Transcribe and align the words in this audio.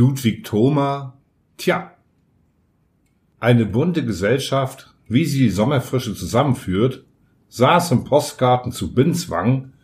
Ludwig 0.00 0.44
Thoma, 0.44 1.18
tja. 1.58 1.92
Eine 3.38 3.66
bunte 3.66 4.02
Gesellschaft, 4.02 4.94
wie 5.08 5.26
sie 5.26 5.40
die 5.40 5.50
Sommerfrische 5.50 6.14
zusammenführt, 6.14 7.04
saß 7.50 7.90
im 7.90 8.04
Postgarten 8.04 8.72
zu 8.72 8.94
Binswang 8.94 9.74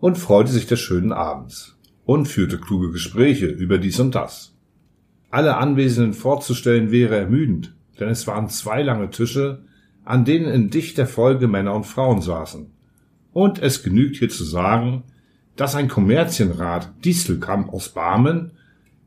und 0.00 0.16
freute 0.16 0.50
sich 0.50 0.66
des 0.66 0.80
schönen 0.80 1.12
Abends 1.12 1.76
und 2.06 2.26
führte 2.26 2.56
kluge 2.56 2.90
Gespräche 2.90 3.48
über 3.48 3.76
dies 3.76 4.00
und 4.00 4.14
das. 4.14 4.54
Alle 5.28 5.58
Anwesenden 5.58 6.14
vorzustellen 6.14 6.90
wäre 6.90 7.18
ermüdend, 7.18 7.74
denn 8.00 8.08
es 8.08 8.26
waren 8.26 8.48
zwei 8.48 8.80
lange 8.80 9.10
Tische, 9.10 9.62
an 10.06 10.24
denen 10.24 10.46
in 10.46 10.70
dichter 10.70 11.06
Folge 11.06 11.48
Männer 11.48 11.74
und 11.74 11.84
Frauen 11.84 12.22
saßen. 12.22 12.70
Und 13.34 13.58
es 13.58 13.82
genügt 13.82 14.16
hier 14.16 14.30
zu 14.30 14.44
sagen, 14.44 15.02
dass 15.54 15.74
ein 15.74 15.88
Kommerzienrat 15.88 16.94
Distelkamp 17.04 17.70
aus 17.74 17.90
Barmen, 17.90 18.52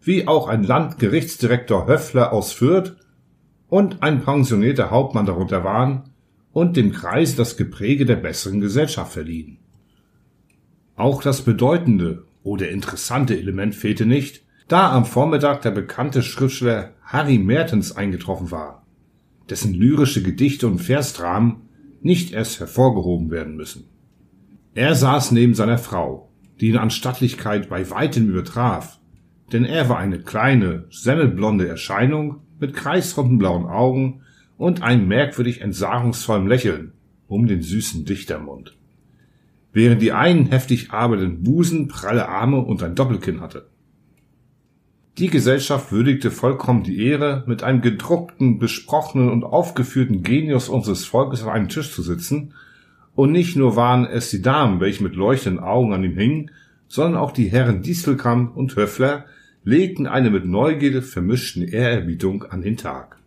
wie 0.02 0.28
auch 0.28 0.48
ein 0.48 0.64
Landgerichtsdirektor 0.64 1.88
Höffler 1.88 2.32
aus 2.34 2.54
Fürth 2.54 2.96
und 3.68 4.02
ein 4.02 4.24
pensionierter 4.24 4.92
Hauptmann 4.92 5.26
darunter 5.26 5.64
waren 5.64 6.12
und 6.52 6.78
dem 6.78 6.92
Kreis 6.92 7.36
das 7.36 7.58
Gepräge 7.58 8.06
der 8.06 8.16
besseren 8.16 8.60
Gesellschaft 8.60 9.14
verliehen. 9.14 9.60
Auch 10.96 11.22
das 11.22 11.44
bedeutende 11.44 12.26
oder 12.44 12.70
interessante 12.70 13.38
Element 13.38 13.76
fehlte 13.76 14.06
nicht, 14.06 14.44
da 14.68 14.92
am 14.92 15.06
Vormittag 15.06 15.62
der 15.62 15.72
bekannte 15.72 16.24
Schriftsteller 16.24 16.94
Harry 17.04 17.38
Mertens 17.38 17.92
eingetroffen 17.96 18.52
war, 18.52 18.86
dessen 19.50 19.74
lyrische 19.74 20.22
Gedichte 20.22 20.68
und 20.68 20.80
Versdramen 20.80 21.70
nicht 22.02 22.34
erst 22.34 22.60
hervorgehoben 22.60 23.32
werden 23.32 23.56
müssen. 23.56 23.86
Er 24.74 24.96
saß 24.96 25.32
neben 25.32 25.56
seiner 25.56 25.78
Frau, 25.78 26.32
die 26.60 26.68
ihn 26.70 26.78
an 26.78 26.92
Stattlichkeit 26.92 27.70
bei 27.70 27.90
weitem 27.90 28.30
übertraf, 28.30 28.99
denn 29.54 29.66
er 29.66 29.90
war 29.90 29.98
eine 29.98 30.20
kleine, 30.20 30.86
semmelblonde 30.90 31.68
Erscheinung 31.68 32.42
mit 32.60 32.74
kreisrunden 32.74 33.38
blauen 33.38 33.66
Augen 33.66 34.22
und 34.58 34.82
einem 34.82 35.08
merkwürdig 35.08 35.62
entsagungsvollen 35.62 36.48
Lächeln 36.48 36.94
um 37.28 37.48
den 37.48 37.62
süßen 37.62 38.06
Dichtermund. 38.06 38.76
Während 39.72 40.02
die 40.02 40.12
einen 40.12 40.48
heftig 40.48 40.92
arbeitenden 40.92 41.44
Busen, 41.44 41.88
pralle 41.88 42.28
Arme 42.28 42.60
und 42.60 42.82
ein 42.82 42.96
Doppelkinn 42.96 43.40
hatte. 43.40 43.68
Die 45.20 45.28
Gesellschaft 45.28 45.92
würdigte 45.92 46.32
vollkommen 46.32 46.84
die 46.84 47.06
Ehre, 47.06 47.44
mit 47.46 47.62
einem 47.62 47.82
gedruckten, 47.82 48.58
besprochenen 48.58 49.30
und 49.30 49.44
aufgeführten 49.44 50.24
Genius 50.24 50.70
unseres 50.70 51.06
Volkes 51.06 51.44
an 51.44 51.50
einem 51.50 51.70
Tisch 51.70 51.94
zu 51.94 52.02
sitzen, 52.02 52.54
und 53.16 53.34
nicht 53.34 53.58
nur 53.58 53.76
waren 53.76 54.06
es 54.06 54.30
die 54.30 54.42
Damen, 54.42 54.80
welche 54.80 55.04
mit 55.04 55.16
leuchtenden 55.16 55.62
Augen 55.62 55.94
an 55.94 56.06
ihm 56.06 56.18
hingen, 56.18 56.52
sondern 56.88 57.20
auch 57.20 57.32
die 57.32 57.50
Herren 57.50 57.82
Distelkamp 57.82 58.56
und 58.56 58.78
Höffler 58.78 59.26
legten 59.70 60.08
eine 60.08 60.32
mit 60.32 60.46
Neugierde 60.46 61.04
vermischten 61.04 61.62
Ehrerbietung 61.62 62.44
an 62.44 62.62
den 62.62 62.76
Tag. 62.76 63.18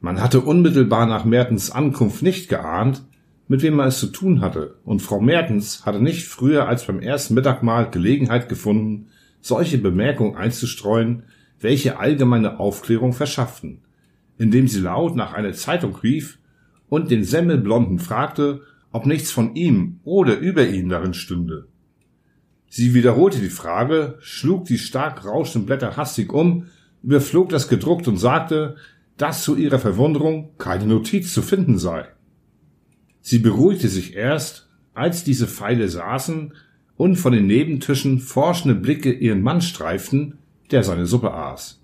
Man 0.00 0.20
hatte 0.20 0.40
unmittelbar 0.40 1.06
nach 1.06 1.24
Mertens 1.24 1.70
Ankunft 1.70 2.22
nicht 2.22 2.48
geahnt, 2.48 3.04
mit 3.46 3.62
wem 3.62 3.74
man 3.74 3.88
es 3.88 4.00
zu 4.00 4.08
tun 4.08 4.40
hatte, 4.40 4.74
und 4.84 5.00
Frau 5.00 5.20
Mertens 5.20 5.86
hatte 5.86 6.02
nicht 6.02 6.26
früher 6.26 6.66
als 6.66 6.84
beim 6.84 6.98
ersten 6.98 7.34
Mittagmahl 7.34 7.90
Gelegenheit 7.90 8.48
gefunden, 8.48 9.06
solche 9.40 9.78
Bemerkungen 9.78 10.34
einzustreuen, 10.34 11.22
welche 11.60 12.00
allgemeine 12.00 12.58
Aufklärung 12.58 13.12
verschafften, 13.12 13.82
indem 14.36 14.66
sie 14.66 14.80
laut 14.80 15.14
nach 15.14 15.32
einer 15.32 15.52
Zeitung 15.52 15.94
rief 15.94 16.38
und 16.88 17.12
den 17.12 17.22
Semmelblonden 17.22 18.00
fragte, 18.00 18.62
ob 18.90 19.06
nichts 19.06 19.30
von 19.30 19.54
ihm 19.54 20.00
oder 20.02 20.36
über 20.38 20.66
ihn 20.66 20.88
darin 20.88 21.14
stünde. 21.14 21.68
Sie 22.74 22.94
wiederholte 22.94 23.38
die 23.38 23.50
Frage, 23.50 24.16
schlug 24.20 24.64
die 24.64 24.78
stark 24.78 25.26
rauschenden 25.26 25.66
Blätter 25.66 25.98
hastig 25.98 26.32
um, 26.32 26.68
überflog 27.02 27.50
das 27.50 27.68
gedruckt 27.68 28.08
und 28.08 28.16
sagte, 28.16 28.76
dass 29.18 29.42
zu 29.42 29.56
ihrer 29.56 29.78
Verwunderung 29.78 30.56
keine 30.56 30.86
Notiz 30.86 31.34
zu 31.34 31.42
finden 31.42 31.76
sei. 31.76 32.06
Sie 33.20 33.40
beruhigte 33.40 33.88
sich 33.88 34.16
erst, 34.16 34.70
als 34.94 35.22
diese 35.22 35.46
Pfeile 35.48 35.90
saßen 35.90 36.54
und 36.96 37.16
von 37.16 37.34
den 37.34 37.46
Nebentischen 37.46 38.20
forschende 38.20 38.74
Blicke 38.74 39.12
ihren 39.12 39.42
Mann 39.42 39.60
streiften, 39.60 40.38
der 40.70 40.82
seine 40.82 41.04
Suppe 41.04 41.34
aß 41.34 41.78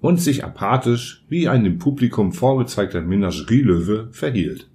und 0.00 0.22
sich 0.22 0.42
apathisch 0.42 1.22
wie 1.28 1.48
ein 1.48 1.64
dem 1.64 1.78
Publikum 1.78 2.32
vorgezeigter 2.32 3.02
Menagerielöwe 3.02 4.08
verhielt. 4.10 4.70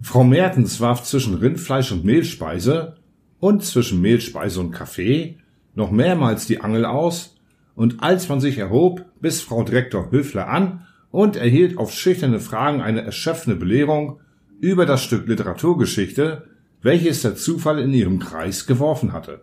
Frau 0.00 0.24
Mertens 0.24 0.80
warf 0.80 1.02
zwischen 1.02 1.34
Rindfleisch 1.34 1.92
und 1.92 2.06
Mehlspeise 2.06 2.96
und 3.44 3.62
zwischen 3.62 4.00
Mehlspeise 4.00 4.58
und 4.58 4.70
Kaffee 4.70 5.36
noch 5.74 5.90
mehrmals 5.90 6.46
die 6.46 6.62
Angel 6.62 6.86
aus, 6.86 7.36
und 7.74 8.02
als 8.02 8.30
man 8.30 8.40
sich 8.40 8.56
erhob, 8.56 9.04
biss 9.20 9.42
Frau 9.42 9.62
Direktor 9.62 10.10
Höfler 10.10 10.48
an 10.48 10.86
und 11.10 11.36
erhielt 11.36 11.76
auf 11.76 11.92
schüchterne 11.92 12.40
Fragen 12.40 12.80
eine 12.80 13.02
erschöpfende 13.02 13.60
Belehrung 13.60 14.18
über 14.60 14.86
das 14.86 15.04
Stück 15.04 15.28
Literaturgeschichte, 15.28 16.44
welches 16.80 17.20
der 17.20 17.36
Zufall 17.36 17.80
in 17.80 17.92
ihrem 17.92 18.18
Kreis 18.18 18.64
geworfen 18.64 19.12
hatte. 19.12 19.42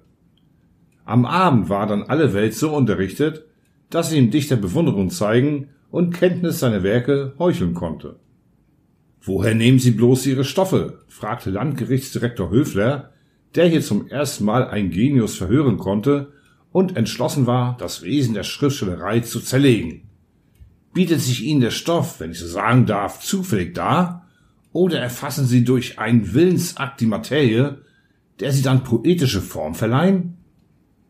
Am 1.05 1.23
Abend 1.23 1.69
war 1.69 1.85
dann 1.85 2.01
alle 2.01 2.33
Welt 2.33 2.55
so 2.55 2.75
unterrichtet, 2.75 3.45
dass 3.91 4.09
sie 4.09 4.17
ihm 4.17 4.31
Dichter 4.31 4.55
Bewunderung 4.55 5.11
zeigen 5.11 5.67
und 5.91 6.11
Kenntnis 6.11 6.59
seiner 6.59 6.81
Werke 6.81 7.33
heucheln 7.37 7.75
konnte. 7.75 8.15
Woher 9.21 9.53
nehmen 9.53 9.77
Sie 9.77 9.91
bloß 9.91 10.25
Ihre 10.25 10.43
Stoffe? 10.43 11.03
fragte 11.07 11.51
Landgerichtsdirektor 11.51 12.49
Höfler, 12.49 13.10
der 13.55 13.67
hier 13.67 13.81
zum 13.81 14.07
ersten 14.07 14.45
Mal 14.45 14.67
ein 14.67 14.91
Genius 14.91 15.35
verhören 15.35 15.77
konnte 15.77 16.31
und 16.71 16.95
entschlossen 16.95 17.47
war, 17.47 17.75
das 17.79 18.01
Wesen 18.01 18.33
der 18.33 18.43
Schriftstellerei 18.43 19.19
zu 19.19 19.41
zerlegen. 19.41 20.03
Bietet 20.93 21.21
sich 21.21 21.43
Ihnen 21.43 21.61
der 21.61 21.71
Stoff, 21.71 22.19
wenn 22.19 22.31
ich 22.31 22.39
so 22.39 22.47
sagen 22.47 22.85
darf, 22.85 23.19
zufällig 23.21 23.73
dar? 23.73 24.27
Oder 24.73 24.99
erfassen 24.99 25.45
Sie 25.45 25.63
durch 25.63 25.99
einen 25.99 26.33
Willensakt 26.33 27.01
die 27.01 27.05
Materie, 27.05 27.81
der 28.39 28.51
Sie 28.51 28.61
dann 28.61 28.83
poetische 28.83 29.41
Form 29.41 29.75
verleihen? 29.75 30.37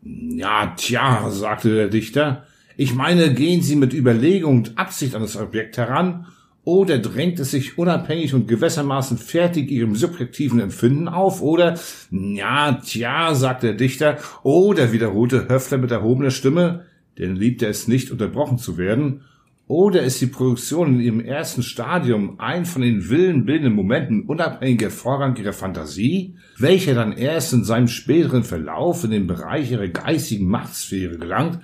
Ja, 0.02 0.74
tja, 0.76 1.30
sagte 1.30 1.74
der 1.74 1.88
Dichter, 1.88 2.44
ich 2.76 2.94
meine, 2.94 3.34
gehen 3.34 3.62
Sie 3.62 3.76
mit 3.76 3.92
Überlegung 3.92 4.58
und 4.58 4.78
Absicht 4.78 5.14
an 5.14 5.22
das 5.22 5.36
Objekt 5.36 5.76
heran, 5.76 6.26
oder 6.64 6.98
drängt 6.98 7.40
es 7.40 7.50
sich 7.50 7.76
unabhängig 7.76 8.34
und 8.34 8.46
gewässermaßen 8.46 9.18
fertig 9.18 9.70
Ihrem 9.70 9.96
subjektiven 9.96 10.60
Empfinden 10.60 11.08
auf, 11.08 11.42
oder, 11.42 11.78
ja, 12.10 12.80
tja, 12.84 13.34
sagte 13.34 13.68
der 13.68 13.76
Dichter, 13.76 14.18
oder 14.42 14.92
wiederholte 14.92 15.48
Höffler 15.48 15.78
mit 15.78 15.90
erhobener 15.90 16.30
Stimme, 16.30 16.84
denn 17.18 17.34
liebte 17.36 17.66
es 17.66 17.88
nicht 17.88 18.10
unterbrochen 18.10 18.58
zu 18.58 18.78
werden, 18.78 19.22
oder 19.66 20.02
ist 20.02 20.20
die 20.20 20.26
Produktion 20.26 20.94
in 20.94 21.00
ihrem 21.00 21.20
ersten 21.20 21.62
Stadium 21.62 22.38
ein 22.38 22.64
von 22.64 22.82
den 22.82 23.08
willenbildenden 23.08 23.74
Momenten 23.74 24.22
unabhängiger 24.26 24.90
Vorgang 24.90 25.36
ihrer 25.36 25.52
Fantasie, 25.52 26.34
welcher 26.58 26.94
dann 26.94 27.12
erst 27.12 27.52
in 27.54 27.64
seinem 27.64 27.88
späteren 27.88 28.44
Verlauf 28.44 29.02
in 29.04 29.12
den 29.12 29.26
Bereich 29.26 29.70
ihrer 29.70 29.88
geistigen 29.88 30.46
Machtsphäre 30.46 31.16
gelangt 31.16 31.60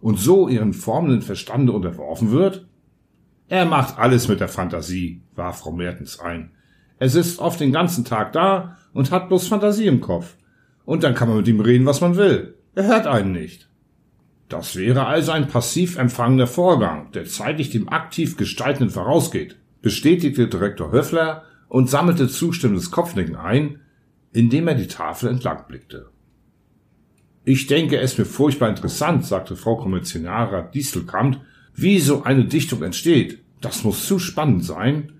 und 0.00 0.18
so 0.18 0.48
ihren 0.48 0.72
formenden 0.72 1.22
Verstande 1.22 1.72
unterworfen 1.72 2.30
wird? 2.30 2.66
Er 3.50 3.64
macht 3.64 3.98
alles 3.98 4.28
mit 4.28 4.38
der 4.38 4.48
Fantasie, 4.48 5.22
warf 5.34 5.58
Frau 5.58 5.72
Mertens 5.72 6.20
ein. 6.20 6.52
Er 7.00 7.08
sitzt 7.08 7.40
oft 7.40 7.58
den 7.58 7.72
ganzen 7.72 8.04
Tag 8.04 8.32
da 8.32 8.76
und 8.92 9.10
hat 9.10 9.26
bloß 9.26 9.48
Fantasie 9.48 9.88
im 9.88 10.00
Kopf. 10.00 10.36
Und 10.84 11.02
dann 11.02 11.16
kann 11.16 11.28
man 11.28 11.38
mit 11.38 11.48
ihm 11.48 11.58
reden, 11.58 11.84
was 11.84 12.00
man 12.00 12.16
will. 12.16 12.54
Er 12.76 12.84
hört 12.84 13.08
einen 13.08 13.32
nicht. 13.32 13.68
Das 14.48 14.76
wäre 14.76 15.06
also 15.06 15.32
ein 15.32 15.48
passiv 15.48 15.98
empfangener 15.98 16.46
Vorgang, 16.46 17.10
der 17.10 17.24
zeitlich 17.24 17.70
dem 17.70 17.88
aktiv 17.88 18.36
Gestaltenden 18.36 18.90
vorausgeht, 18.90 19.56
bestätigte 19.82 20.46
Direktor 20.46 20.92
Höffler 20.92 21.42
und 21.68 21.90
sammelte 21.90 22.28
zustimmendes 22.28 22.92
Kopfnicken 22.92 23.34
ein, 23.34 23.80
indem 24.32 24.68
er 24.68 24.76
die 24.76 24.86
Tafel 24.86 25.28
entlang 25.28 25.66
blickte. 25.66 26.08
Ich 27.44 27.66
denke 27.66 27.98
es 27.98 28.16
mir 28.16 28.26
furchtbar 28.26 28.68
interessant, 28.68 29.26
sagte 29.26 29.56
Frau 29.56 29.74
Kommissionara 29.76 30.62
Distelkamp, 30.62 31.40
wie 31.74 31.98
so 31.98 32.22
eine 32.24 32.44
Dichtung 32.44 32.82
entsteht. 32.82 33.42
Das 33.60 33.84
muss 33.84 34.06
zu 34.06 34.18
spannend 34.18 34.64
sein. 34.64 35.12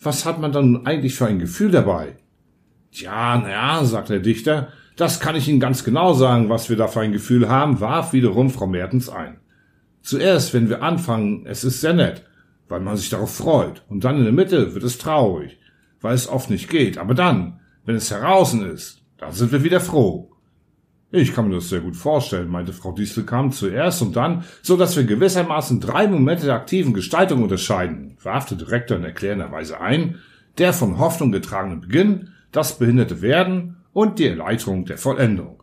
Was 0.00 0.24
hat 0.24 0.40
man 0.40 0.52
dann 0.52 0.86
eigentlich 0.86 1.14
für 1.14 1.26
ein 1.26 1.38
Gefühl 1.38 1.70
dabei? 1.70 2.16
Tja, 2.92 3.38
na 3.42 3.50
ja, 3.50 3.84
sagte 3.84 4.14
der 4.14 4.22
Dichter, 4.22 4.68
das 4.96 5.20
kann 5.20 5.36
ich 5.36 5.48
Ihnen 5.48 5.60
ganz 5.60 5.84
genau 5.84 6.12
sagen, 6.14 6.48
was 6.48 6.68
wir 6.68 6.76
da 6.76 6.88
für 6.88 7.00
ein 7.00 7.12
Gefühl 7.12 7.48
haben, 7.48 7.80
warf 7.80 8.12
wiederum 8.12 8.50
Frau 8.50 8.66
Mertens 8.66 9.08
ein. 9.08 9.38
Zuerst, 10.02 10.54
wenn 10.54 10.68
wir 10.68 10.82
anfangen, 10.82 11.46
es 11.46 11.64
ist 11.64 11.80
sehr 11.80 11.92
nett, 11.92 12.24
weil 12.68 12.80
man 12.80 12.96
sich 12.96 13.10
darauf 13.10 13.34
freut, 13.34 13.84
und 13.88 14.04
dann 14.04 14.18
in 14.18 14.24
der 14.24 14.32
Mitte 14.32 14.74
wird 14.74 14.84
es 14.84 14.98
traurig, 14.98 15.58
weil 16.00 16.14
es 16.14 16.28
oft 16.28 16.50
nicht 16.50 16.68
geht, 16.68 16.98
aber 16.98 17.14
dann, 17.14 17.60
wenn 17.84 17.96
es 17.96 18.10
heraus 18.10 18.54
ist, 18.54 19.02
dann 19.18 19.32
sind 19.32 19.52
wir 19.52 19.64
wieder 19.64 19.80
froh. 19.80 20.30
Ich 21.10 21.34
kann 21.34 21.48
mir 21.48 21.54
das 21.54 21.70
sehr 21.70 21.80
gut 21.80 21.96
vorstellen, 21.96 22.48
meinte 22.48 22.74
Frau 22.74 22.92
Distelkamp 22.92 23.54
zuerst 23.54 24.02
und 24.02 24.14
dann, 24.14 24.44
so 24.60 24.76
dass 24.76 24.94
wir 24.94 25.04
gewissermaßen 25.04 25.80
drei 25.80 26.06
Momente 26.06 26.44
der 26.44 26.56
aktiven 26.56 26.92
Gestaltung 26.92 27.42
unterscheiden, 27.42 28.18
warf 28.22 28.44
der 28.44 28.58
Direktor 28.58 28.98
in 28.98 29.04
erklärender 29.04 29.50
Weise 29.50 29.80
ein, 29.80 30.18
der 30.58 30.74
von 30.74 30.98
Hoffnung 30.98 31.32
getragene 31.32 31.76
Beginn, 31.76 32.28
das 32.52 32.78
behinderte 32.78 33.22
Werden 33.22 33.76
und 33.94 34.18
die 34.18 34.26
Erleichterung 34.26 34.84
der 34.84 34.98
Vollendung. 34.98 35.62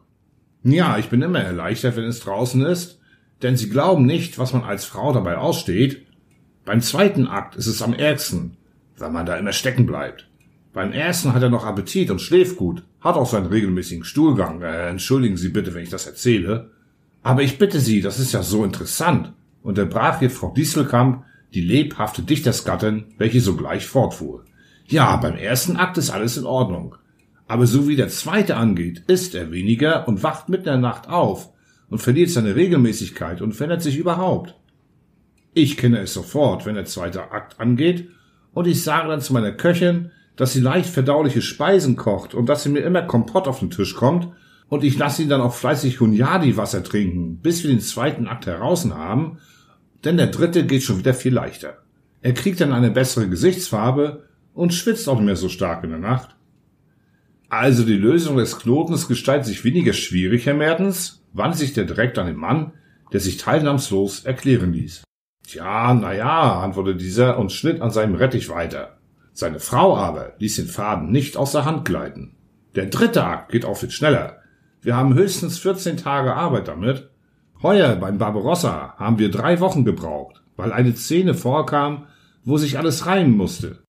Ja, 0.63 0.97
ich 0.97 1.09
bin 1.09 1.21
immer 1.21 1.41
erleichtert, 1.41 1.95
wenn 1.95 2.05
es 2.05 2.21
draußen 2.21 2.65
ist, 2.65 2.99
Denn 3.41 3.57
Sie 3.57 3.69
glauben 3.69 4.05
nicht, 4.05 4.39
was 4.39 4.53
man 4.53 4.63
als 4.63 4.85
Frau 4.85 5.13
dabei 5.13 5.37
aussteht. 5.37 6.07
Beim 6.63 6.81
zweiten 6.81 7.27
Akt 7.27 7.55
ist 7.55 7.67
es 7.67 7.81
am 7.81 7.93
ärgsten, 7.93 8.57
weil 8.97 9.11
man 9.11 9.25
da 9.25 9.35
immer 9.35 9.51
stecken 9.51 9.85
bleibt. 9.85 10.27
Beim 10.75 10.91
ersten 10.91 11.33
hat 11.33 11.41
er 11.41 11.49
noch 11.49 11.65
Appetit 11.65 12.11
und 12.11 12.19
schläft 12.19 12.57
gut, 12.57 12.83
hat 12.99 13.15
auch 13.15 13.29
seinen 13.29 13.45
regelmäßigen 13.45 14.03
Stuhlgang. 14.03 14.61
Äh, 14.61 14.89
entschuldigen 14.89 15.37
Sie 15.37 15.47
bitte, 15.47 15.73
wenn 15.73 15.83
ich 15.83 15.89
das 15.89 16.05
erzähle. 16.05 16.71
Aber 17.23 17.43
ich 17.43 17.57
bitte 17.57 17.79
Sie, 17.79 18.01
das 18.01 18.19
ist 18.19 18.33
ja 18.33 18.43
so 18.43 18.65
interessant, 18.65 19.31
unterbrach 19.63 20.19
hier 20.19 20.29
Frau 20.29 20.53
Dieselkamp 20.53 21.23
die 21.53 21.61
lebhafte 21.61 22.23
Dichtersgattin, 22.23 23.05
welche 23.17 23.39
sogleich 23.39 23.87
fortfuhr. 23.87 24.43
Ja, 24.85 25.15
beim 25.15 25.37
ersten 25.37 25.77
Akt 25.77 25.97
ist 25.97 26.09
alles 26.09 26.35
in 26.35 26.43
Ordnung. 26.43 26.95
Aber 27.47 27.67
so 27.67 27.87
wie 27.87 27.95
der 27.95 28.09
zweite 28.09 28.57
angeht, 28.57 29.05
isst 29.07 29.33
er 29.33 29.53
weniger 29.53 30.09
und 30.09 30.23
wacht 30.23 30.49
mitten 30.49 30.67
in 30.67 30.73
der 30.73 30.77
Nacht 30.81 31.07
auf 31.07 31.53
und 31.89 31.99
verliert 31.99 32.31
seine 32.31 32.57
Regelmäßigkeit 32.57 33.41
und 33.41 33.53
verändert 33.53 33.81
sich 33.81 33.95
überhaupt. 33.97 34.55
Ich 35.53 35.77
kenne 35.77 35.99
es 35.99 36.13
sofort, 36.13 36.65
wenn 36.65 36.75
der 36.75 36.83
zweite 36.83 37.31
Akt 37.31 37.61
angeht, 37.61 38.09
und 38.53 38.67
ich 38.67 38.83
sage 38.83 39.07
dann 39.07 39.21
zu 39.21 39.31
meiner 39.31 39.53
Köchin, 39.53 40.11
dass 40.35 40.53
sie 40.53 40.59
leicht 40.59 40.89
verdauliche 40.89 41.41
Speisen 41.41 41.95
kocht 41.95 42.33
und 42.33 42.47
dass 42.47 42.63
sie 42.63 42.69
mir 42.69 42.81
immer 42.81 43.01
Kompott 43.01 43.47
auf 43.47 43.59
den 43.59 43.71
Tisch 43.71 43.95
kommt, 43.95 44.29
und 44.67 44.83
ich 44.83 44.97
lasse 44.97 45.21
ihn 45.21 45.29
dann 45.29 45.41
auch 45.41 45.53
fleißig 45.53 45.99
Hunyadi-Wasser 45.99 46.83
trinken, 46.83 47.37
bis 47.37 47.63
wir 47.63 47.69
den 47.69 47.81
zweiten 47.81 48.27
Akt 48.27 48.47
heraus 48.47 48.89
haben, 48.89 49.37
denn 50.03 50.17
der 50.17 50.27
dritte 50.27 50.65
geht 50.65 50.83
schon 50.83 50.97
wieder 50.97 51.13
viel 51.13 51.33
leichter. 51.33 51.77
Er 52.21 52.33
kriegt 52.33 52.59
dann 52.61 52.73
eine 52.73 52.89
bessere 52.89 53.29
Gesichtsfarbe 53.29 54.23
und 54.53 54.73
schwitzt 54.73 55.07
auch 55.07 55.15
nicht 55.15 55.25
mehr 55.25 55.35
so 55.35 55.49
stark 55.49 55.83
in 55.83 55.91
der 55.91 55.99
Nacht. 55.99 56.35
Also 57.49 57.83
die 57.83 57.93
Lösung 57.93 58.37
des 58.37 58.57
Knotens 58.57 59.07
gestaltet 59.07 59.45
sich 59.45 59.63
weniger 59.63 59.93
schwierig, 59.93 60.45
Herr 60.47 60.55
Mertens, 60.55 61.23
wandte 61.33 61.59
sich 61.59 61.73
der 61.73 61.85
direkt 61.85 62.17
an 62.17 62.25
den 62.25 62.37
Mann, 62.37 62.73
der 63.13 63.19
sich 63.19 63.37
teilnahmslos 63.37 64.25
erklären 64.25 64.73
ließ. 64.73 65.03
Tja, 65.47 65.93
na 65.93 66.13
ja, 66.13 66.59
antwortete 66.61 66.97
dieser 66.97 67.37
und 67.37 67.51
schnitt 67.51 67.81
an 67.81 67.91
seinem 67.91 68.15
Rettich 68.15 68.49
weiter. 68.49 68.94
Seine 69.37 69.59
Frau 69.59 69.97
aber 69.97 70.31
ließ 70.39 70.55
den 70.55 70.67
Faden 70.67 71.11
nicht 71.11 71.35
aus 71.35 71.51
der 71.51 71.65
Hand 71.65 71.83
gleiten. 71.83 72.37
Der 72.75 72.85
dritte 72.85 73.25
Akt 73.25 73.51
geht 73.51 73.65
auch 73.65 73.75
viel 73.75 73.91
schneller. 73.91 74.37
Wir 74.81 74.95
haben 74.95 75.13
höchstens 75.13 75.59
14 75.59 75.97
Tage 75.97 76.33
Arbeit 76.33 76.69
damit. 76.69 77.09
Heuer 77.61 77.97
beim 77.97 78.17
Barbarossa 78.17 78.95
haben 78.97 79.19
wir 79.19 79.29
drei 79.29 79.59
Wochen 79.59 79.83
gebraucht, 79.83 80.41
weil 80.55 80.71
eine 80.71 80.95
Szene 80.95 81.33
vorkam, 81.33 82.05
wo 82.45 82.55
sich 82.55 82.77
alles 82.77 83.07
reimen 83.07 83.35
musste. 83.35 83.83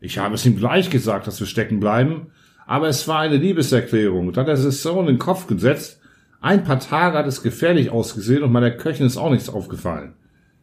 Ich 0.00 0.18
habe 0.18 0.34
es 0.34 0.44
ihm 0.44 0.56
gleich 0.56 0.90
gesagt, 0.90 1.28
dass 1.28 1.38
wir 1.38 1.46
stecken 1.46 1.78
bleiben, 1.78 2.32
aber 2.66 2.88
es 2.88 3.06
war 3.06 3.20
eine 3.20 3.36
Liebeserklärung 3.36 4.26
und 4.26 4.36
hat 4.36 4.48
er 4.48 4.56
sich 4.56 4.80
so 4.80 4.98
in 4.98 5.06
den 5.06 5.20
Kopf 5.20 5.46
gesetzt. 5.46 6.00
Ein 6.40 6.64
paar 6.64 6.80
Tage 6.80 7.16
hat 7.16 7.28
es 7.28 7.44
gefährlich 7.44 7.90
ausgesehen 7.90 8.42
und 8.42 8.50
meiner 8.50 8.72
Köchin 8.72 9.06
ist 9.06 9.18
auch 9.18 9.30
nichts 9.30 9.48
aufgefallen. 9.48 10.14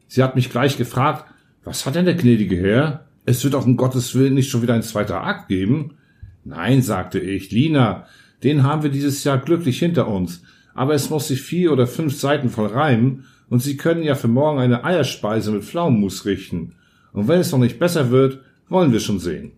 Sie 0.10 0.22
hat 0.22 0.36
mich 0.36 0.50
gleich 0.50 0.76
gefragt, 0.76 1.24
was 1.64 1.86
hat 1.86 1.96
denn 1.96 2.06
der 2.06 2.16
gnädige 2.16 2.58
Herr? 2.58 3.07
Es 3.28 3.44
wird 3.44 3.54
auch 3.54 3.68
um 3.68 3.78
Gottes 3.78 4.16
Willen 4.16 4.34
nicht 4.34 4.50
schon 4.50 4.64
wieder 4.64 4.74
ein 4.74 4.82
zweiter 4.82 5.24
Akt 5.24 5.48
geben. 5.48 5.98
Nein, 6.44 6.82
sagte 6.82 7.20
ich, 7.20 7.52
Lina, 7.52 8.08
den 8.42 8.64
haben 8.64 8.82
wir 8.82 8.90
dieses 8.90 9.24
Jahr 9.24 9.38
glücklich 9.38 9.78
hinter 9.78 10.08
uns, 10.08 10.42
aber 10.74 10.96
es 10.96 11.12
muss 11.12 11.28
sich 11.28 11.44
vier 11.44 11.72
oder 11.72 11.86
fünf 11.86 12.16
Seiten 12.16 12.50
voll 12.50 12.68
reimen, 12.68 13.26
und 13.50 13.62
Sie 13.62 13.78
können 13.78 14.04
ja 14.04 14.16
für 14.16 14.28
morgen 14.28 14.60
eine 14.60 14.84
Eierspeise 14.84 15.52
mit 15.52 15.64
Pflaumenmus 15.64 16.26
richten. 16.26 16.74
Und 17.14 17.30
wenn 17.30 17.40
es 17.40 17.54
noch 17.54 17.60
nicht 17.60 17.80
besser 17.80 18.10
wird, 18.10 18.42
wollen 18.68 18.92
wir 18.92 19.00
schon 19.00 19.20
sehen 19.20 19.54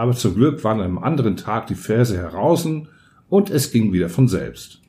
aber 0.00 0.14
zum 0.14 0.34
Glück 0.34 0.64
waren 0.64 0.80
am 0.80 0.98
anderen 0.98 1.36
Tag 1.36 1.66
die 1.66 1.74
Verse 1.74 2.16
heraus 2.16 2.66
und 3.28 3.50
es 3.50 3.70
ging 3.70 3.92
wieder 3.92 4.08
von 4.08 4.28
selbst. 4.28 4.80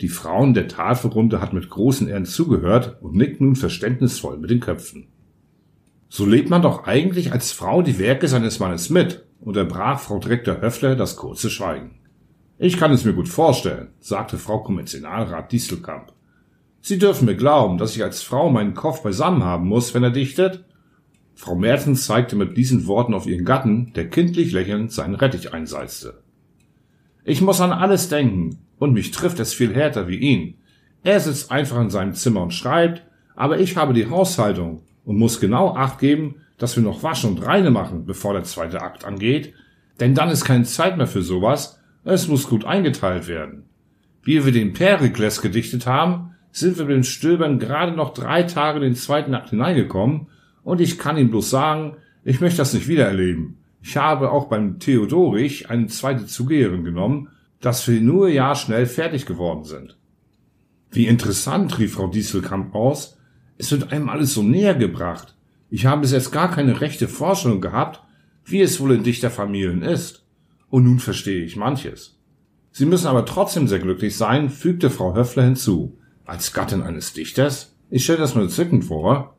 Die 0.00 0.08
Frauen 0.08 0.54
der 0.54 0.68
Tafelrunde 0.68 1.40
hatten 1.40 1.56
mit 1.56 1.68
großen 1.68 2.08
Ehren 2.08 2.24
zugehört 2.24 2.98
und 3.00 3.16
nickten 3.16 3.46
nun 3.46 3.56
verständnisvoll 3.56 4.38
mit 4.38 4.50
den 4.50 4.60
Köpfen. 4.60 5.08
So 6.14 6.26
lebt 6.26 6.50
man 6.50 6.60
doch 6.60 6.86
eigentlich 6.86 7.32
als 7.32 7.52
Frau 7.52 7.80
die 7.80 7.98
Werke 7.98 8.28
seines 8.28 8.60
Mannes 8.60 8.90
mit, 8.90 9.24
unterbrach 9.40 9.98
Frau 9.98 10.18
Direktor 10.18 10.60
Höffler 10.60 10.94
das 10.94 11.16
kurze 11.16 11.48
Schweigen. 11.48 12.00
Ich 12.58 12.76
kann 12.76 12.92
es 12.92 13.06
mir 13.06 13.14
gut 13.14 13.30
vorstellen, 13.30 13.94
sagte 13.98 14.36
Frau 14.36 14.58
Kommerzialrat 14.58 15.50
Dieselkamp. 15.50 16.12
Sie 16.82 16.98
dürfen 16.98 17.24
mir 17.24 17.34
glauben, 17.34 17.78
dass 17.78 17.96
ich 17.96 18.02
als 18.02 18.20
Frau 18.20 18.50
meinen 18.50 18.74
Kopf 18.74 19.02
beisammen 19.02 19.42
haben 19.42 19.66
muss, 19.66 19.94
wenn 19.94 20.02
er 20.02 20.10
dichtet, 20.10 20.66
Frau 21.34 21.54
Mertens 21.54 22.04
zeigte 22.04 22.36
mit 22.36 22.58
diesen 22.58 22.86
Worten 22.86 23.14
auf 23.14 23.26
ihren 23.26 23.46
Gatten, 23.46 23.94
der 23.94 24.10
kindlich 24.10 24.52
lächelnd 24.52 24.92
seinen 24.92 25.14
Rettich 25.14 25.54
einsalzte. 25.54 26.22
Ich 27.24 27.40
muss 27.40 27.62
an 27.62 27.72
alles 27.72 28.10
denken, 28.10 28.58
und 28.78 28.92
mich 28.92 29.12
trifft 29.12 29.40
es 29.40 29.54
viel 29.54 29.74
härter 29.74 30.08
wie 30.08 30.18
ihn. 30.18 30.58
Er 31.04 31.20
sitzt 31.20 31.50
einfach 31.50 31.80
in 31.80 31.88
seinem 31.88 32.12
Zimmer 32.12 32.42
und 32.42 32.52
schreibt, 32.52 33.02
aber 33.34 33.60
ich 33.60 33.78
habe 33.78 33.94
die 33.94 34.10
Haushaltung 34.10 34.82
und 35.04 35.16
muss 35.16 35.40
genau 35.40 35.74
acht 35.74 35.98
geben, 35.98 36.36
dass 36.58 36.76
wir 36.76 36.82
noch 36.82 37.02
waschen 37.02 37.30
und 37.30 37.46
reine 37.46 37.70
machen, 37.70 38.06
bevor 38.06 38.34
der 38.34 38.44
zweite 38.44 38.80
Akt 38.80 39.04
angeht, 39.04 39.54
denn 40.00 40.14
dann 40.14 40.30
ist 40.30 40.44
keine 40.44 40.64
Zeit 40.64 40.96
mehr 40.96 41.06
für 41.06 41.22
sowas, 41.22 41.80
es 42.04 42.28
muss 42.28 42.48
gut 42.48 42.64
eingeteilt 42.64 43.28
werden. 43.28 43.64
Wie 44.22 44.44
wir 44.44 44.52
den 44.52 44.72
Perikles 44.72 45.42
gedichtet 45.42 45.86
haben, 45.86 46.34
sind 46.52 46.78
wir 46.78 46.84
mit 46.84 46.96
den 46.96 47.04
Stöbern 47.04 47.58
gerade 47.58 47.92
noch 47.92 48.14
drei 48.14 48.42
Tage 48.42 48.78
in 48.78 48.84
den 48.84 48.94
zweiten 48.94 49.34
Akt 49.34 49.50
hineingekommen 49.50 50.28
und 50.62 50.80
ich 50.80 50.98
kann 50.98 51.16
ihm 51.16 51.30
bloß 51.30 51.50
sagen, 51.50 51.96
ich 52.24 52.40
möchte 52.40 52.58
das 52.58 52.74
nicht 52.74 52.88
wieder 52.88 53.06
erleben. 53.06 53.58
Ich 53.82 53.96
habe 53.96 54.30
auch 54.30 54.46
beim 54.46 54.78
Theodorich 54.78 55.70
eine 55.70 55.88
zweite 55.88 56.26
Zugeherin 56.26 56.84
genommen, 56.84 57.30
dass 57.60 57.86
wir 57.88 58.00
nur 58.00 58.28
ja 58.28 58.54
schnell 58.54 58.86
fertig 58.86 59.26
geworden 59.26 59.64
sind. 59.64 59.96
Wie 60.90 61.06
interessant, 61.06 61.78
rief 61.78 61.94
Frau 61.94 62.06
Dieselkamp 62.06 62.74
aus. 62.74 63.18
Es 63.62 63.70
wird 63.70 63.92
einem 63.92 64.08
alles 64.08 64.34
so 64.34 64.42
näher 64.42 64.74
gebracht. 64.74 65.36
Ich 65.70 65.86
habe 65.86 66.00
bis 66.00 66.10
jetzt 66.10 66.32
gar 66.32 66.50
keine 66.50 66.80
rechte 66.80 67.06
Vorstellung 67.06 67.60
gehabt, 67.60 68.02
wie 68.44 68.60
es 68.60 68.80
wohl 68.80 68.90
in 68.90 69.04
Dichterfamilien 69.04 69.82
ist. 69.82 70.26
Und 70.68 70.82
nun 70.82 70.98
verstehe 70.98 71.44
ich 71.44 71.54
manches. 71.54 72.18
Sie 72.72 72.86
müssen 72.86 73.06
aber 73.06 73.24
trotzdem 73.24 73.68
sehr 73.68 73.78
glücklich 73.78 74.16
sein, 74.16 74.50
fügte 74.50 74.90
Frau 74.90 75.14
Höffler 75.14 75.44
hinzu. 75.44 75.96
Als 76.24 76.52
Gattin 76.52 76.82
eines 76.82 77.12
Dichters? 77.12 77.76
Ich 77.88 78.02
stelle 78.02 78.18
das 78.18 78.34
mir 78.34 78.48
zwickend 78.48 78.86
vor. 78.86 79.36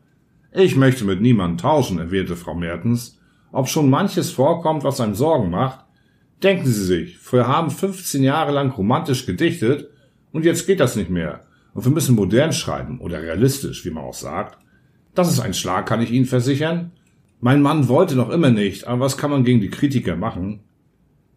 Ich 0.53 0.77
möchte 0.77 1.03
mit 1.03 1.19
niemandem 1.19 1.57
tauschen, 1.57 1.99
erwiderte 1.99 2.37
Frau 2.37 2.55
Mertens. 2.55 3.19
Ob 3.51 3.67
schon 3.67 3.89
manches 3.89 4.31
vorkommt, 4.31 4.85
was 4.85 5.01
einem 5.01 5.15
Sorgen 5.15 5.49
macht? 5.49 5.83
Denken 6.41 6.67
Sie 6.67 6.85
sich, 6.85 7.19
wir 7.33 7.49
haben 7.49 7.69
15 7.69 8.23
Jahre 8.23 8.53
lang 8.53 8.71
romantisch 8.71 9.25
gedichtet 9.25 9.89
und 10.31 10.45
jetzt 10.45 10.65
geht 10.65 10.79
das 10.79 10.95
nicht 10.95 11.09
mehr. 11.09 11.41
Und 11.73 11.85
wir 11.85 11.91
müssen 11.91 12.15
modern 12.15 12.53
schreiben 12.53 12.99
oder 12.99 13.21
realistisch, 13.21 13.85
wie 13.85 13.91
man 13.91 14.03
auch 14.03 14.13
sagt. 14.13 14.57
Das 15.15 15.31
ist 15.31 15.39
ein 15.39 15.53
Schlag, 15.53 15.85
kann 15.85 16.01
ich 16.01 16.11
Ihnen 16.11 16.25
versichern. 16.25 16.91
Mein 17.39 17.61
Mann 17.61 17.87
wollte 17.87 18.15
noch 18.15 18.29
immer 18.29 18.51
nicht, 18.51 18.87
aber 18.87 19.01
was 19.01 19.17
kann 19.17 19.31
man 19.31 19.43
gegen 19.43 19.61
die 19.61 19.69
Kritiker 19.69 20.15
machen? 20.15 20.61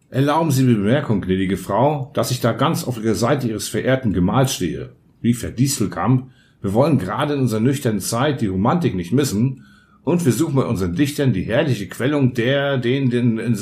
Erlauben 0.09 0.51
Sie 0.51 0.63
mir 0.63 0.75
Bemerkung, 0.75 1.21
gnädige 1.21 1.57
Frau, 1.57 2.11
dass 2.13 2.31
ich 2.31 2.39
da 2.39 2.53
ganz 2.53 2.85
auf 2.85 3.01
der 3.01 3.15
Seite 3.15 3.49
Ihres 3.49 3.67
verehrten 3.67 4.13
Gemahls 4.13 4.53
stehe, 4.53 4.93
rief 5.21 5.43
Herr 5.43 5.51
Dieselkamp, 5.51 6.31
wir 6.61 6.73
wollen 6.73 6.97
gerade 6.97 7.33
in 7.33 7.41
unserer 7.41 7.59
nüchternen 7.59 7.99
Zeit 7.99 8.41
die 8.41 8.47
Romantik 8.47 8.95
nicht 8.95 9.11
missen 9.11 9.65
und 10.03 10.25
wir 10.25 10.31
suchen 10.31 10.55
bei 10.55 10.63
unseren 10.63 10.95
Dichtern 10.95 11.33
die 11.33 11.43
herrliche 11.43 11.87
Quellung 11.87 12.33
der, 12.33 12.77
den, 12.77 13.09
den, 13.09 13.37
in, 13.37 13.57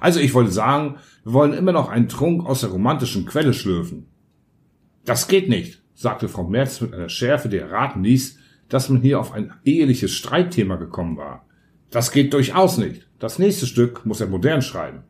also 0.00 0.20
ich 0.20 0.34
wollte 0.34 0.52
sagen, 0.52 0.96
wir 1.24 1.32
wollen 1.32 1.52
immer 1.52 1.72
noch 1.72 1.88
einen 1.88 2.08
Trunk 2.08 2.46
aus 2.46 2.60
der 2.60 2.70
romantischen 2.70 3.26
Quelle 3.26 3.52
schlürfen. 3.52 4.06
Das 5.04 5.26
geht 5.26 5.48
nicht, 5.48 5.81
sagte 5.94 6.28
Frau 6.28 6.44
Merz 6.44 6.80
mit 6.80 6.94
einer 6.94 7.08
Schärfe, 7.08 7.48
die 7.48 7.58
erraten 7.58 8.02
ließ, 8.04 8.38
dass 8.68 8.88
man 8.88 9.02
hier 9.02 9.20
auf 9.20 9.32
ein 9.32 9.52
eheliches 9.64 10.12
Streitthema 10.12 10.76
gekommen 10.76 11.16
war. 11.16 11.46
Das 11.90 12.10
geht 12.10 12.32
durchaus 12.32 12.78
nicht. 12.78 13.06
Das 13.18 13.38
nächste 13.38 13.66
Stück 13.66 14.06
muss 14.06 14.20
er 14.20 14.28
modern 14.28 14.62
schreiben. 14.62 15.04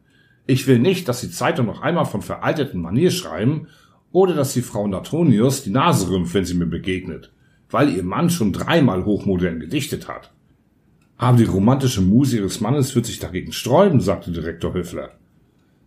Ich 0.47 0.67
will 0.67 0.81
nicht, 0.81 1.09
dass 1.09 1.21
die 1.21 1.31
Zeitung 1.31 1.67
noch 1.67 1.81
einmal 1.81 2.05
von 2.05 2.23
veralteten 2.23 2.81
Manier 2.81 3.13
schreiben 3.13 3.69
oder 4.11 4.35
dass 4.35 4.53
die 4.53 4.63
Frau 4.63 4.87
Natonius 4.89 5.63
die 5.63 5.71
Nase 5.71 6.11
rümpft, 6.11 6.35
wenn 6.35 6.45
sie 6.45 6.55
mir 6.55 6.67
begegnet, 6.67 7.33
weil 7.71 7.89
ihr 7.95 8.03
Mann 8.03 8.31
schon 8.31 8.53
dreimal 8.53 9.05
hochmodern 9.05 9.61
gedichtet 9.61 10.09
hat. 10.09 10.33
Aber 11.17 11.39
die 11.39 11.45
romantische 11.45 12.03
Muse 12.03 12.39
ihres 12.39 12.61
Mannes 12.61 12.97
wird 12.97 13.07
sich 13.07 13.21
dagegen 13.21 13.53
sträuben, 13.53 14.01
sagte 14.01 14.33
Direktor 14.33 14.75
Höfler. 14.75 15.11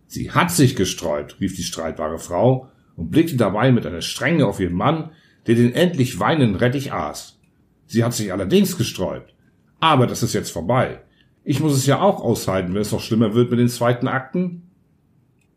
Sie 0.06 0.30
hat 0.30 0.50
sich 0.50 0.76
gesträubt, 0.76 1.40
rief 1.40 1.54
die 1.56 1.62
streitbare 1.62 2.18
Frau 2.18 2.70
und 2.96 3.10
blickte 3.10 3.36
dabei 3.36 3.72
mit 3.72 3.86
einer 3.86 4.00
Strenge 4.00 4.46
auf 4.46 4.60
ihren 4.60 4.74
Mann, 4.74 5.10
der 5.46 5.54
den 5.54 5.74
endlich 5.74 6.18
weinenden 6.18 6.56
Rettich 6.56 6.92
aß. 6.92 7.38
Sie 7.86 8.02
hat 8.02 8.14
sich 8.14 8.32
allerdings 8.32 8.76
gesträubt. 8.76 9.34
Aber 9.78 10.06
das 10.06 10.22
ist 10.22 10.32
jetzt 10.32 10.50
vorbei. 10.50 11.00
Ich 11.44 11.60
muss 11.60 11.74
es 11.74 11.86
ja 11.86 12.00
auch 12.00 12.20
aushalten, 12.20 12.74
wenn 12.74 12.82
es 12.82 12.92
noch 12.92 13.00
schlimmer 13.00 13.34
wird 13.34 13.50
mit 13.50 13.60
den 13.60 13.68
zweiten 13.68 14.08
Akten. 14.08 14.62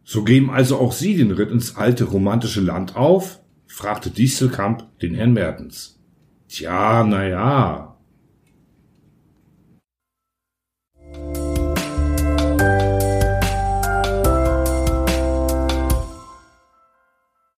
So 0.03 0.23
geben 0.23 0.51
also 0.51 0.77
auch 0.77 0.91
Sie 0.91 1.15
den 1.15 1.31
Ritt 1.31 1.51
ins 1.51 1.75
alte 1.75 2.03
romantische 2.03 2.61
Land 2.61 2.95
auf? 2.95 3.39
fragte 3.65 4.09
Dieselkamp 4.09 4.99
den 4.99 5.15
Herrn 5.15 5.33
Mertens. 5.33 5.99
Tja, 6.47 7.03
na 7.03 7.27
ja, 7.27 7.88